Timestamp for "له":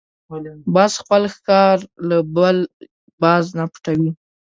2.07-2.17